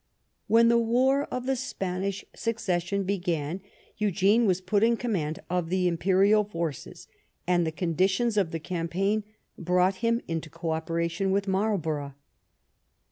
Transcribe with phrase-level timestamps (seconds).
[0.47, 3.61] When the War of the Spanish Succession began
[3.97, 7.07] Eugene was put in command of the imperial forces,
[7.45, 9.23] and the conditions of the campaign
[9.59, 12.15] brought him into co operation with Marlborough.